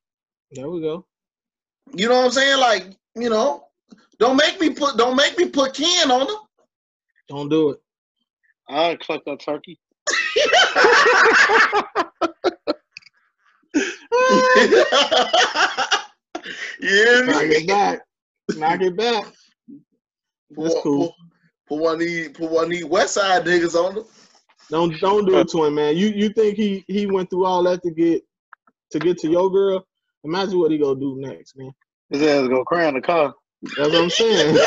there 0.51 0.69
we 0.69 0.81
go. 0.81 1.05
You 1.93 2.07
know 2.07 2.17
what 2.17 2.25
I'm 2.25 2.31
saying? 2.31 2.59
Like, 2.59 2.87
you 3.15 3.29
know, 3.29 3.65
don't 4.19 4.37
make 4.37 4.59
me 4.59 4.69
put 4.69 4.97
don't 4.97 5.15
make 5.15 5.37
me 5.37 5.49
put 5.49 5.73
Ken 5.73 6.11
on 6.11 6.27
her. 6.27 6.33
Don't 7.29 7.49
do 7.49 7.69
it. 7.71 7.81
I 8.67 8.97
collect 9.01 9.25
that 9.25 9.39
turkey. 9.39 9.79
yeah, 16.79 17.21
Knock 17.21 17.43
it 17.43 17.67
back. 17.67 18.01
Knock 18.55 18.81
it 18.81 18.95
back. 18.95 19.25
That's 20.51 20.73
Put, 20.75 20.83
cool. 20.83 21.07
put, 21.07 21.15
put 21.67 21.79
one 21.79 21.93
of 21.95 21.99
these 21.99 22.29
put 22.29 22.51
one 22.51 22.65
of 22.65 22.69
these 22.69 22.85
West 22.85 23.15
Side 23.15 23.45
niggas 23.45 23.75
on 23.75 23.95
her. 23.95 24.03
Don't 24.69 24.97
don't 24.99 25.25
do 25.25 25.39
it 25.39 25.49
to 25.49 25.65
him, 25.65 25.75
man. 25.75 25.97
You 25.97 26.07
you 26.07 26.29
think 26.29 26.57
he 26.57 26.83
he 26.87 27.05
went 27.05 27.29
through 27.29 27.45
all 27.45 27.63
that 27.63 27.81
to 27.83 27.91
get 27.91 28.23
to 28.91 28.99
get 28.99 29.17
to 29.19 29.29
your 29.29 29.51
girl? 29.51 29.85
Imagine 30.23 30.59
what 30.59 30.71
he 30.71 30.77
gonna 30.77 30.99
do 30.99 31.15
next, 31.19 31.57
man. 31.57 31.71
His 32.09 32.21
ass 32.21 32.47
gonna 32.47 32.63
cry 32.65 32.87
in 32.87 32.95
the 32.95 33.01
car. 33.01 33.33
That's 33.77 33.91
what 33.91 34.03
I'm 34.03 34.09
saying. 34.09 34.57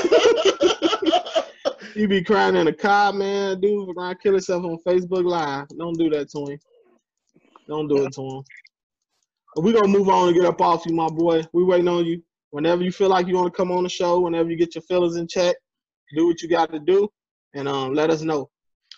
you 1.94 2.08
be 2.08 2.22
crying 2.22 2.56
in 2.56 2.66
the 2.66 2.72
car, 2.72 3.12
man. 3.12 3.60
Dude, 3.60 3.96
around 3.96 4.18
kill 4.22 4.32
himself 4.32 4.64
on 4.64 4.78
Facebook 4.86 5.24
Live. 5.24 5.66
Don't 5.78 5.98
do 5.98 6.10
that 6.10 6.30
to 6.30 6.46
him. 6.46 6.58
Don't 7.68 7.88
do 7.88 8.04
it 8.04 8.12
to 8.14 8.22
him. 8.22 8.42
But 9.54 9.62
we 9.62 9.72
gonna 9.72 9.88
move 9.88 10.08
on 10.08 10.28
and 10.28 10.36
get 10.36 10.46
up 10.46 10.60
off 10.60 10.86
you, 10.86 10.94
my 10.94 11.08
boy. 11.08 11.42
We 11.52 11.64
waiting 11.64 11.88
on 11.88 12.04
you. 12.04 12.22
Whenever 12.50 12.82
you 12.82 12.92
feel 12.92 13.08
like 13.08 13.26
you 13.26 13.34
want 13.34 13.52
to 13.52 13.56
come 13.56 13.70
on 13.70 13.82
the 13.82 13.88
show, 13.88 14.20
whenever 14.20 14.50
you 14.50 14.56
get 14.56 14.74
your 14.74 14.82
feelings 14.82 15.16
in 15.16 15.26
check, 15.28 15.56
do 16.14 16.26
what 16.26 16.40
you 16.42 16.48
got 16.48 16.72
to 16.72 16.78
do, 16.78 17.08
and 17.54 17.68
um, 17.68 17.94
let 17.94 18.10
us 18.10 18.22
know. 18.22 18.50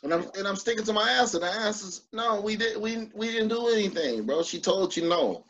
And 0.02 0.14
I'm 0.14 0.26
and 0.36 0.46
I'm 0.46 0.56
sticking 0.56 0.84
to 0.84 0.92
my 0.92 1.10
answer. 1.10 1.38
The 1.38 1.46
answer 1.46 1.86
is 1.86 2.02
no, 2.12 2.40
we 2.40 2.56
didn't 2.56 2.80
we 2.80 3.08
we 3.14 3.28
didn't 3.32 3.48
do 3.48 3.68
anything, 3.68 4.24
bro. 4.26 4.42
She 4.42 4.60
told 4.60 4.96
you 4.96 5.08
no. 5.08 5.44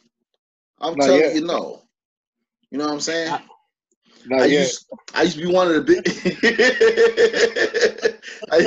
I'm 0.81 0.97
Not 0.97 1.07
telling 1.07 1.21
yet. 1.21 1.35
you 1.35 1.41
no. 1.43 1.83
You 2.71 2.79
know 2.79 2.85
what 2.87 2.95
I'm 2.95 3.01
saying? 3.01 3.33
I- 3.33 3.43
Not 4.27 4.43
I 4.43 4.47
yet. 4.47 4.61
used 4.61 4.87
I 5.15 5.23
used 5.23 5.39
to 5.39 5.47
be 5.47 5.53
one 5.53 5.69
of 5.69 5.75
the 5.75 5.83
big 5.83 6.03
I, 8.53 8.67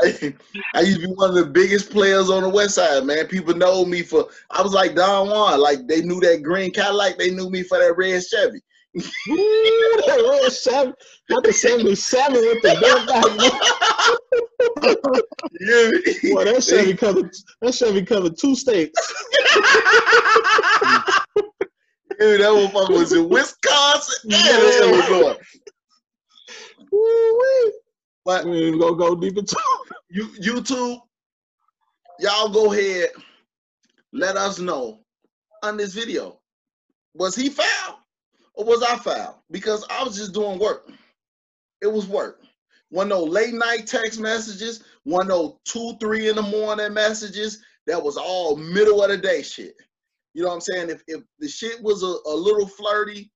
I, 0.00 0.34
I 0.74 0.80
used 0.80 1.00
to 1.00 1.06
be 1.08 1.12
one 1.14 1.28
of 1.30 1.34
the 1.36 1.44
biggest 1.46 1.90
players 1.90 2.30
on 2.30 2.42
the 2.44 2.48
west 2.48 2.74
side, 2.76 3.04
man. 3.04 3.26
People 3.26 3.54
know 3.54 3.84
me 3.84 4.02
for 4.02 4.28
I 4.50 4.62
was 4.62 4.72
like 4.72 4.94
Don 4.94 5.28
Juan. 5.28 5.60
Like 5.60 5.86
they 5.86 6.00
knew 6.02 6.18
that 6.20 6.42
green 6.42 6.70
Cadillac, 6.72 7.18
they 7.18 7.30
knew 7.30 7.50
me 7.50 7.62
for 7.62 7.78
that 7.78 7.94
red 7.96 8.22
Chevy. 8.24 8.60
Ooh, 8.96 9.02
that 10.06 10.22
red 10.30 10.50
seven, 10.52 10.94
not 11.30 11.44
the 11.44 11.52
seventy-seven 11.52 12.34
with 12.34 12.62
the 12.62 12.74
belt 12.80 13.06
back. 13.08 13.24
Yeah. 15.60 15.90
Boy, 16.34 16.44
that 16.44 16.62
Chevy 16.62 16.94
covered 16.94 17.30
that 17.60 17.74
Chevy 17.74 18.02
covered 18.04 18.38
two 18.38 18.54
states. 18.54 18.92
Dude, 22.22 22.40
that 22.40 22.46
motherfucker 22.46 22.90
was 22.90 23.12
in 23.12 23.28
Wisconsin 23.28 24.32
and 24.32 24.62
in 24.62 24.92
Illinois. 24.94 25.36
Woo-wee. 26.92 27.72
But 28.24 28.44
We 28.44 28.66
ain't 28.66 28.80
gonna 28.80 28.94
go 28.94 29.16
deep 29.16 29.36
into 29.36 29.56
you 30.08 30.28
YouTube, 30.40 31.00
y'all 32.20 32.48
go 32.48 32.72
ahead, 32.72 33.10
let 34.12 34.36
us 34.36 34.60
know 34.60 35.00
on 35.64 35.76
this 35.76 35.94
video. 35.94 36.38
Was 37.14 37.34
he 37.34 37.48
foul 37.48 37.98
or 38.54 38.66
was 38.66 38.84
I 38.84 38.98
foul? 38.98 39.42
Because 39.50 39.84
I 39.90 40.04
was 40.04 40.16
just 40.16 40.32
doing 40.32 40.60
work. 40.60 40.92
It 41.80 41.88
was 41.88 42.06
work. 42.06 42.44
One 42.90 43.08
no 43.08 43.24
late 43.24 43.54
night 43.54 43.88
text 43.88 44.20
messages, 44.20 44.84
one 45.02 45.26
no 45.26 45.58
two, 45.64 45.94
three 45.98 46.28
in 46.28 46.36
the 46.36 46.42
morning 46.42 46.94
messages. 46.94 47.64
That 47.88 48.00
was 48.00 48.16
all 48.16 48.54
middle 48.54 49.02
of 49.02 49.10
the 49.10 49.16
day 49.16 49.42
shit. 49.42 49.74
You 50.34 50.42
know 50.42 50.48
what 50.48 50.54
I'm 50.54 50.60
saying? 50.60 50.90
If 50.90 51.02
if 51.06 51.22
the 51.38 51.48
shit 51.48 51.82
was 51.82 52.02
a, 52.02 52.14
a 52.28 52.34
little 52.34 52.66
flirty, 52.66 53.30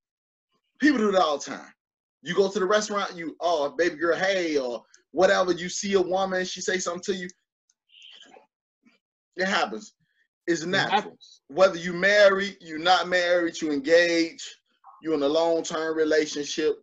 people 0.80 0.98
do 0.98 1.10
it 1.10 1.16
all 1.16 1.38
the 1.38 1.44
time. 1.44 1.72
You 2.22 2.34
go 2.34 2.50
to 2.50 2.58
the 2.58 2.66
restaurant, 2.66 3.16
you 3.16 3.36
oh 3.40 3.74
baby 3.76 3.96
girl, 3.96 4.16
hey, 4.16 4.56
or 4.56 4.82
whatever. 5.12 5.52
You 5.52 5.68
see 5.68 5.94
a 5.94 6.00
woman, 6.00 6.44
she 6.44 6.60
say 6.60 6.78
something 6.78 7.14
to 7.14 7.14
you. 7.14 7.28
It 9.36 9.46
happens. 9.46 9.92
It's 10.46 10.64
natural. 10.64 11.18
Whether 11.48 11.78
you 11.78 11.92
married, 11.92 12.56
you're 12.60 12.78
not 12.78 13.08
married, 13.08 13.60
you 13.60 13.72
engaged, 13.72 14.46
you're 15.02 15.14
in 15.14 15.22
a 15.22 15.28
long 15.28 15.62
term 15.62 15.96
relationship, 15.96 16.78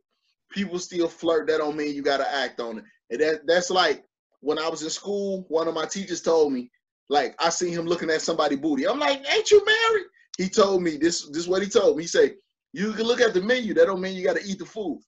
people 0.51 0.79
still 0.79 1.07
flirt. 1.07 1.47
That 1.47 1.57
don't 1.57 1.75
mean 1.75 1.95
you 1.95 2.01
got 2.01 2.17
to 2.17 2.33
act 2.33 2.59
on 2.59 2.79
it. 2.79 2.83
And 3.09 3.21
that 3.21 3.47
that's 3.47 3.69
like 3.69 4.03
when 4.41 4.59
I 4.59 4.69
was 4.69 4.83
in 4.83 4.89
school. 4.89 5.45
One 5.47 5.67
of 5.67 5.73
my 5.73 5.85
teachers 5.85 6.21
told 6.21 6.53
me, 6.53 6.69
like 7.09 7.35
I 7.39 7.49
seen 7.49 7.73
him 7.73 7.85
looking 7.85 8.09
at 8.09 8.21
somebody 8.21 8.55
booty. 8.55 8.87
I'm 8.87 8.99
like, 8.99 9.23
ain't 9.31 9.51
you 9.51 9.63
married? 9.65 10.05
He 10.37 10.49
told 10.49 10.81
me 10.81 10.97
this. 10.97 11.27
This 11.27 11.43
is 11.43 11.47
what 11.47 11.61
he 11.61 11.69
told 11.69 11.97
me. 11.97 12.03
He 12.03 12.07
said, 12.07 12.35
you 12.73 12.91
can 12.93 13.05
look 13.05 13.21
at 13.21 13.33
the 13.33 13.41
menu. 13.41 13.73
That 13.73 13.85
don't 13.85 14.01
mean 14.01 14.15
you 14.15 14.23
got 14.23 14.35
to 14.37 14.43
eat 14.43 14.59
the 14.59 14.65
food. 14.65 14.99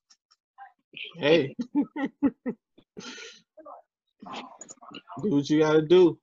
Hey, 1.18 1.56
do 5.24 5.30
what 5.30 5.50
you 5.50 5.60
gotta 5.60 5.82
do. 5.82 6.20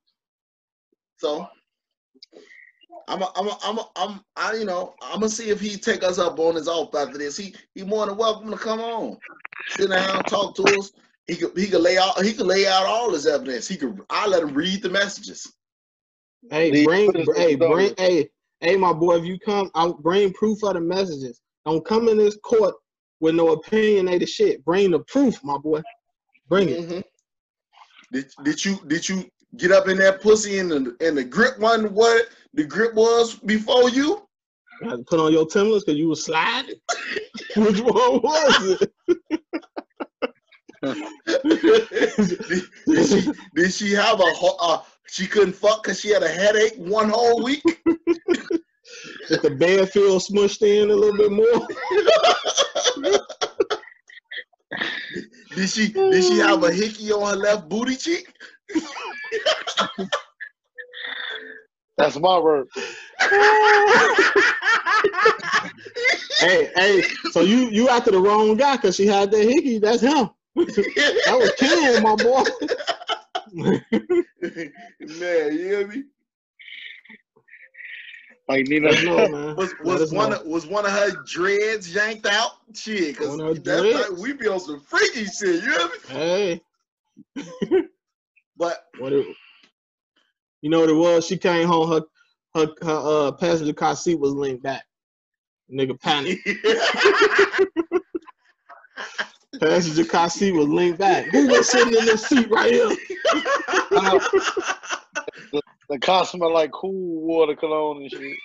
So 1.18 1.48
I'm 3.08 3.22
a, 3.22 3.32
I'm 3.34 3.48
a, 3.48 3.58
I'm 3.64 3.78
a, 3.78 3.88
I'm 3.96 4.20
I 4.36 4.54
you 4.54 4.64
know 4.64 4.94
I'm 5.02 5.20
gonna 5.20 5.28
see 5.28 5.50
if 5.50 5.60
he 5.60 5.76
take 5.76 6.02
us 6.02 6.18
up 6.18 6.38
on 6.38 6.56
his 6.56 6.68
off 6.68 6.94
after 6.94 7.18
this. 7.18 7.36
He 7.36 7.54
he 7.74 7.84
more 7.84 8.06
than 8.06 8.16
welcome 8.16 8.50
to 8.50 8.56
come 8.56 8.80
on, 8.80 9.18
sit 9.66 9.90
down, 9.90 10.24
talk 10.24 10.54
to 10.56 10.64
us. 10.78 10.92
He 11.26 11.36
could 11.36 11.56
he 11.56 11.68
could 11.68 11.80
lay 11.80 11.98
out 11.98 12.22
he 12.22 12.32
could 12.34 12.46
lay 12.46 12.66
out 12.66 12.86
all 12.86 13.12
his 13.12 13.26
evidence. 13.26 13.66
He 13.68 13.76
could 13.76 14.00
I 14.10 14.26
let 14.26 14.42
him 14.42 14.54
read 14.54 14.82
the 14.82 14.90
messages. 14.90 15.52
Hey, 16.50 16.84
bring, 16.84 17.12
hey, 17.36 17.54
bring, 17.54 17.94
hey, 17.96 18.28
hey, 18.60 18.76
my 18.76 18.92
boy, 18.92 19.16
if 19.16 19.24
you 19.24 19.38
come, 19.38 19.70
I'll 19.74 19.94
bring 19.94 20.32
proof 20.32 20.62
of 20.64 20.74
the 20.74 20.80
messages. 20.80 21.40
Don't 21.64 21.84
come 21.84 22.08
in 22.08 22.18
this 22.18 22.36
court 22.42 22.74
with 23.20 23.34
no 23.34 23.52
opinionated 23.52 24.28
shit. 24.28 24.64
Bring 24.64 24.90
the 24.90 24.98
proof, 25.00 25.42
my 25.44 25.56
boy. 25.58 25.82
Bring 26.48 26.68
it. 26.70 26.88
Mhm. 26.88 27.04
Did 28.12 28.30
did 28.42 28.64
you 28.64 28.78
did 28.88 29.08
you 29.08 29.30
get 29.56 29.70
up 29.70 29.88
in 29.88 29.96
that 29.98 30.20
pussy 30.20 30.58
and 30.58 30.70
the 30.70 30.96
and 31.00 31.16
the 31.16 31.24
grip 31.24 31.58
one 31.58 31.94
what 31.94 32.28
the 32.52 32.64
grip 32.64 32.94
was 32.94 33.36
before 33.36 33.88
you? 33.88 34.26
I 34.82 34.90
had 34.90 34.98
to 34.98 35.04
put 35.04 35.20
on 35.20 35.32
your 35.32 35.46
Timberlands 35.46 35.84
because 35.84 35.98
you 35.98 36.08
was 36.08 36.24
sliding. 36.24 36.74
Which 37.56 37.80
one 37.80 38.20
was 38.20 38.80
it? 38.80 38.92
did, 40.82 42.64
did 42.86 43.06
she 43.06 43.32
did 43.54 43.72
she 43.72 43.92
have 43.92 44.20
a 44.20 44.34
uh, 44.60 44.82
she 45.08 45.26
couldn't 45.26 45.54
fuck 45.54 45.82
because 45.82 46.00
she 46.00 46.10
had 46.10 46.22
a 46.22 46.28
headache 46.28 46.74
one 46.76 47.08
whole 47.08 47.42
week? 47.42 47.62
If 49.30 49.40
the 49.42 49.50
bed 49.50 49.88
feel 49.90 50.18
smushed 50.18 50.62
in 50.62 50.90
a 50.90 50.94
little 50.94 51.16
bit 51.16 51.32
more. 51.32 51.66
Did 55.54 55.68
she 55.68 55.88
did 55.88 56.24
she 56.24 56.38
have 56.38 56.62
a 56.64 56.72
hickey 56.72 57.12
on 57.12 57.30
her 57.30 57.36
left 57.36 57.68
booty 57.68 57.96
cheek? 57.96 58.34
That's 61.96 62.18
my 62.18 62.38
word. 62.38 62.66
hey, 66.40 66.70
hey, 66.74 67.02
so 67.30 67.40
you 67.42 67.68
you 67.70 67.88
after 67.88 68.10
the 68.10 68.20
wrong 68.20 68.56
guy 68.56 68.76
because 68.76 68.96
she 68.96 69.06
had 69.06 69.30
that 69.30 69.42
hickey. 69.42 69.78
That's 69.78 70.00
him. 70.00 70.30
That 70.56 71.38
was 71.38 71.52
Ken, 71.58 72.02
my 72.02 72.14
boy. 72.16 72.42
Man, 73.52 73.82
you 74.40 75.58
hear 75.58 75.86
me? 75.86 76.04
Like 78.48 78.66
Nina. 78.66 78.92
Know, 79.02 79.28
man. 79.28 79.56
Was 79.56 79.74
was 79.84 80.12
one 80.12 80.30
know. 80.30 80.36
of, 80.36 80.46
was 80.46 80.66
one 80.66 80.84
of 80.84 80.92
her 80.92 81.10
dreads 81.24 81.94
yanked 81.94 82.26
out? 82.26 82.52
Shit, 82.74 83.16
cause 83.16 83.28
One 83.28 83.40
of 83.40 83.62
that's 83.62 83.82
like 83.82 84.18
we 84.18 84.32
be 84.32 84.48
on 84.48 84.60
some 84.60 84.80
freaky 84.80 85.26
shit. 85.26 85.62
You 85.62 85.72
hear 85.72 85.86
me? 85.86 85.94
Hey, 86.08 86.60
But 88.56 88.84
what 88.98 89.12
it, 89.12 89.26
you 90.60 90.70
know 90.70 90.80
what 90.80 90.90
it 90.90 90.94
was? 90.94 91.26
She 91.26 91.36
came 91.36 91.66
home, 91.66 91.90
her 91.90 92.02
her 92.54 92.68
her 92.82 93.28
uh, 93.28 93.32
passenger 93.32 93.72
car 93.72 93.96
seat 93.96 94.18
was 94.18 94.32
linked 94.32 94.62
back. 94.62 94.84
Nigga 95.72 96.00
panic. 96.00 96.38
Passenger 99.60 100.04
car 100.04 100.30
seat 100.30 100.52
was 100.52 100.68
linked 100.68 100.98
back. 100.98 101.26
Who 101.26 101.46
was 101.48 101.68
sitting 101.68 101.94
in 101.94 102.06
this 102.06 102.26
seat 102.26 102.50
right 102.50 102.72
here? 102.72 102.90
The 105.92 105.98
car 105.98 106.24
smell 106.24 106.54
like 106.54 106.72
cool 106.72 107.20
water 107.20 107.54
cologne 107.54 108.00
and 108.02 108.10
shit. 108.10 108.36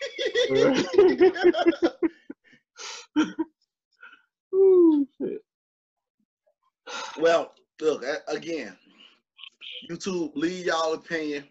Ooh, 4.54 5.08
shit. 5.18 5.42
well, 7.18 7.54
look 7.80 8.04
again. 8.28 8.76
YouTube, 9.90 10.32
leave 10.36 10.66
y'all 10.66 10.94
opinion 10.94 11.46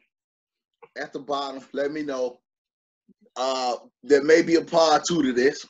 at 1.01 1.14
the 1.14 1.19
bottom. 1.19 1.64
Let 1.73 1.92
me 1.92 2.03
know. 2.03 2.40
Uh, 3.35 3.77
there 4.03 4.23
may 4.23 4.42
be 4.42 4.57
a 4.57 4.62
part 4.62 5.05
two 5.09 5.23
to 5.23 5.33
this. 5.33 5.64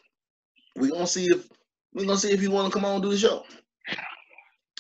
We 0.74 0.90
gonna 0.90 1.06
see 1.06 1.26
if 1.26 1.48
we 1.94 2.04
gonna 2.04 2.18
see 2.18 2.32
if 2.32 2.42
you 2.42 2.50
want 2.50 2.66
to 2.66 2.72
come 2.72 2.84
on 2.84 2.94
and 2.94 3.02
do 3.04 3.10
the 3.10 3.18
show. 3.18 3.44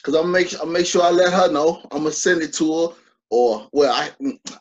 Cause 0.02 0.14
I'm 0.14 0.30
make 0.30 0.54
I'll 0.60 0.66
make 0.66 0.86
sure 0.86 1.02
I 1.02 1.10
let 1.10 1.32
her 1.32 1.50
know. 1.50 1.80
I'm 1.90 2.04
gonna 2.04 2.12
send 2.12 2.42
it 2.42 2.52
to 2.54 2.88
her. 2.88 2.94
Or 3.28 3.68
well, 3.72 3.92
I 3.92 4.12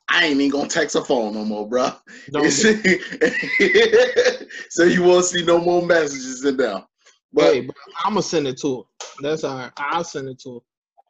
I 0.10 0.26
ain't 0.26 0.42
even 0.42 0.50
gonna 0.50 0.68
text 0.68 0.96
her 0.96 1.04
phone 1.04 1.36
no 1.36 1.46
more, 1.46 1.70
bro. 1.70 1.92
Don't 2.32 2.50
so 4.70 4.86
you 4.86 5.04
won't 5.04 5.26
see 5.26 5.46
no 5.46 5.60
more 5.60 5.86
messages 5.86 6.44
in 6.44 6.58
there. 6.58 6.84
But 7.32 7.54
hey, 7.54 7.62
bro, 7.62 7.76
I'm 8.04 8.14
gonna 8.14 8.24
send 8.24 8.48
it 8.48 8.58
to 8.62 8.78
her. 8.78 8.84
That's 9.22 9.44
all 9.44 9.58
right. 9.58 9.72
I'll 9.78 10.04
send 10.04 10.30
it 10.30 10.40
to 10.40 10.56
her. 10.56 10.62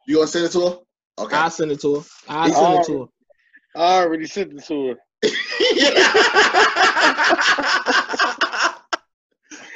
you 0.06 0.16
gonna 0.16 0.26
send 0.26 0.44
it 0.44 0.52
to 0.52 0.68
her? 0.68 0.76
Okay. 1.18 1.36
I'll 1.36 1.50
send 1.50 1.72
it 1.72 1.80
to 1.80 1.94
her. 1.94 2.02
I'll 2.28 2.52
send 2.52 2.74
it 2.74 2.84
to 2.84 3.00
her. 3.00 3.06
I 3.74 4.02
already 4.02 4.26
sent 4.26 4.52
it 4.52 4.62
to 4.66 4.88
her. 4.88 4.96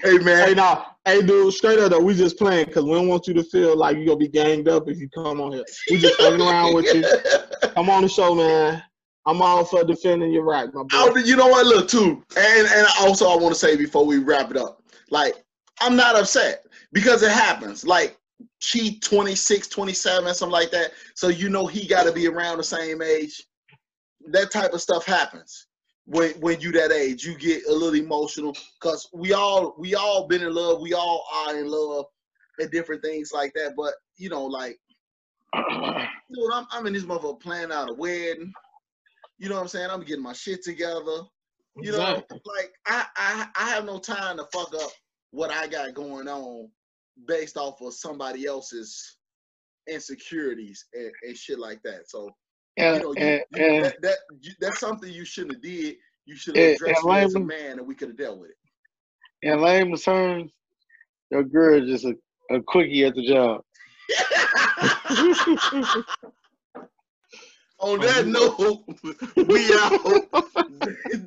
hey 0.02 0.18
man, 0.18 0.48
Hey, 0.48 0.54
nah, 0.54 0.84
hey, 1.04 1.22
dude, 1.22 1.52
straight 1.52 1.78
up 1.78 1.90
though, 1.90 2.00
we 2.00 2.14
just 2.14 2.38
playing 2.38 2.66
because 2.66 2.84
we 2.84 2.92
don't 2.92 3.08
want 3.08 3.26
you 3.26 3.34
to 3.34 3.44
feel 3.44 3.76
like 3.76 3.96
you're 3.96 4.06
gonna 4.06 4.18
be 4.18 4.28
ganged 4.28 4.68
up 4.68 4.88
if 4.88 4.98
you 4.98 5.08
come 5.08 5.40
on 5.40 5.52
here. 5.52 5.64
We 5.90 5.98
just 5.98 6.20
fucking 6.20 6.40
around 6.40 6.74
with 6.74 6.94
you. 6.94 7.04
Come 7.74 7.90
on 7.90 8.02
the 8.02 8.08
show, 8.08 8.34
man. 8.34 8.82
I'm 9.26 9.42
all 9.42 9.64
for 9.64 9.84
defending 9.84 10.32
your 10.32 10.44
right, 10.44 10.72
my 10.72 10.82
boy. 10.82 10.88
Oh, 10.92 11.16
you 11.18 11.36
know 11.36 11.46
what? 11.46 11.66
Look, 11.66 11.88
too, 11.88 12.24
and 12.36 12.68
and 12.68 12.86
also 13.00 13.28
I 13.28 13.36
want 13.36 13.54
to 13.54 13.58
say 13.58 13.76
before 13.76 14.04
we 14.04 14.18
wrap 14.18 14.50
it 14.50 14.56
up, 14.56 14.82
like 15.10 15.34
I'm 15.80 15.94
not 15.94 16.16
upset 16.16 16.64
because 16.92 17.22
it 17.22 17.30
happens. 17.30 17.84
Like 17.84 18.18
she 18.58 18.98
26, 18.98 19.68
27, 19.68 20.34
something 20.34 20.52
like 20.52 20.70
that. 20.70 20.92
So 21.14 21.28
you 21.28 21.48
know 21.48 21.66
he 21.66 21.86
got 21.86 22.04
to 22.04 22.12
be 22.12 22.26
around 22.26 22.58
the 22.58 22.64
same 22.64 23.02
age. 23.02 23.42
That 24.28 24.50
type 24.50 24.72
of 24.72 24.80
stuff 24.80 25.04
happens 25.04 25.66
when 26.10 26.32
when 26.40 26.60
you 26.60 26.72
that 26.72 26.92
age. 26.92 27.24
You 27.24 27.36
get 27.36 27.66
a 27.66 27.72
little 27.72 27.94
emotional 27.94 28.56
because 28.80 29.08
we 29.12 29.32
all 29.32 29.74
we 29.78 29.94
all 29.94 30.26
been 30.26 30.42
in 30.42 30.52
love. 30.52 30.80
We 30.80 30.92
all 30.92 31.24
are 31.32 31.56
in 31.56 31.70
love 31.70 32.06
and 32.58 32.70
different 32.70 33.02
things 33.02 33.30
like 33.32 33.52
that. 33.54 33.74
But 33.76 33.94
you 34.16 34.28
know, 34.28 34.44
like 34.44 34.78
dude, 35.54 36.52
I'm, 36.52 36.66
I'm 36.72 36.86
in 36.86 36.92
this 36.92 37.04
motherfucker 37.04 37.40
planning 37.40 37.72
out 37.72 37.90
a 37.90 37.94
wedding. 37.94 38.52
You 39.38 39.48
know 39.48 39.54
what 39.54 39.62
I'm 39.62 39.68
saying? 39.68 39.90
I'm 39.90 40.02
getting 40.02 40.22
my 40.22 40.32
shit 40.32 40.62
together. 40.62 41.22
You 41.76 41.92
know, 41.92 42.22
like 42.44 42.72
I, 42.86 43.06
I 43.16 43.46
I 43.56 43.68
have 43.70 43.84
no 43.84 43.98
time 43.98 44.36
to 44.38 44.46
fuck 44.52 44.74
up 44.74 44.90
what 45.30 45.50
I 45.50 45.68
got 45.68 45.94
going 45.94 46.28
on 46.28 46.68
based 47.28 47.56
off 47.56 47.80
of 47.80 47.94
somebody 47.94 48.46
else's 48.46 49.16
insecurities 49.88 50.86
and, 50.92 51.12
and 51.22 51.36
shit 51.36 51.58
like 51.58 51.80
that. 51.84 52.10
So 52.10 52.30
you 52.80 53.02
know, 53.02 53.12
you, 53.12 53.26
and, 53.26 53.42
you- 53.50 53.64
and, 53.64 53.84
that, 53.84 54.02
that 54.02 54.18
that's 54.60 54.80
something 54.80 55.12
you 55.12 55.24
shouldn't 55.24 55.54
have 55.54 55.62
did. 55.62 55.96
You 56.26 56.36
should 56.36 56.56
have 56.56 56.74
addressed 56.74 57.04
and 57.04 57.16
as 57.16 57.34
a 57.34 57.40
man, 57.40 57.78
and 57.78 57.86
we 57.86 57.94
could 57.94 58.08
have 58.08 58.16
dealt 58.16 58.38
with 58.38 58.50
it. 58.50 58.56
in 59.42 59.60
lame 59.60 59.96
terms, 59.96 60.52
your 61.30 61.42
girl 61.44 61.84
just 61.84 62.04
a, 62.04 62.14
a 62.50 62.60
quickie 62.62 63.04
at 63.04 63.14
the 63.14 63.26
job. 63.26 63.62
On 67.80 67.98
that 68.00 68.26
note, 68.26 68.84
we 69.48 69.72
out. 69.72 69.92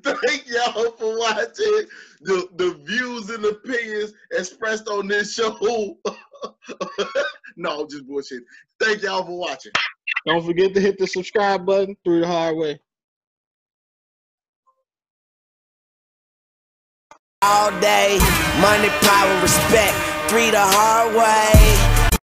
Thank 0.04 0.48
y'all 0.48 0.92
for 0.92 1.18
watching. 1.18 1.88
The 2.22 2.48
the 2.56 2.80
views 2.86 3.30
and 3.32 3.44
opinions 3.46 4.14
expressed 4.32 4.88
on 4.88 5.08
this 5.08 5.34
show. 5.34 5.98
no, 7.58 7.88
just 7.88 8.06
bullshit. 8.08 8.44
Thank 8.80 9.02
y'all 9.02 9.26
for 9.26 9.38
watching. 9.38 9.72
Don't 10.28 10.46
forget 10.46 10.74
to 10.76 10.82
hit 10.82 10.98
the 11.00 11.08
subscribe 11.08 11.66
button 11.66 11.98
Three 12.06 12.22
the 12.22 12.28
hard 12.28 12.58
way. 12.58 12.80
all 17.44 17.72
day. 17.82 18.18
Money, 18.62 18.90
power, 19.02 19.42
respect, 19.42 19.96
three 20.30 20.50
the 20.52 20.60
hard 20.60 21.16
way. 21.16 21.93